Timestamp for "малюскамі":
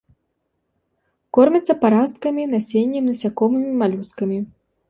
3.83-4.37